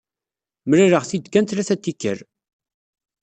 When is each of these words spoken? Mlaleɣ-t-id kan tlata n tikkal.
Mlaleɣ-t-id 0.67 1.25
kan 1.29 1.45
tlata 1.45 1.75
n 1.77 1.79
tikkal. 1.83 2.19